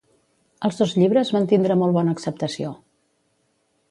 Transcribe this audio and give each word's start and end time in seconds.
Els 0.69 0.79
dos 0.83 0.95
llibres 1.01 1.31
van 1.35 1.45
tindre 1.51 1.77
molt 1.83 1.95
bona 1.99 2.17
acceptació. 2.19 2.75